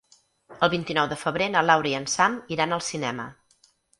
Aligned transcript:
El 0.67 0.71
vint-i-nou 0.73 1.09
de 1.11 1.17
febrer 1.25 1.49
na 1.57 1.61
Laura 1.67 1.91
i 1.91 1.93
en 1.99 2.09
Sam 2.15 2.39
iran 2.57 2.75
al 2.79 2.83
cinema. 2.89 3.29